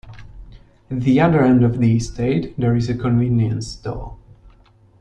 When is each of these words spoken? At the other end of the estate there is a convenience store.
At 0.89 1.01
the 1.01 1.19
other 1.21 1.43
end 1.43 1.63
of 1.63 1.77
the 1.77 1.95
estate 1.95 2.55
there 2.57 2.75
is 2.75 2.89
a 2.89 2.97
convenience 2.97 3.67
store. 3.67 4.17